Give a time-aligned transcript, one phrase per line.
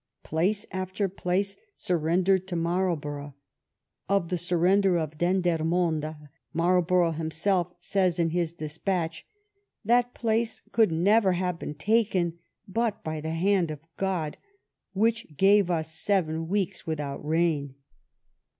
[0.23, 3.35] Place after place surrendered to Marl borough.
[4.09, 6.17] Of the surrender of Dendermonde,
[6.53, 9.27] Marl ^ borough himself says in his despatch:
[9.85, 14.39] That place could never have been taken but by the hand of God,
[14.93, 17.75] which gave us seven weeks without rain.''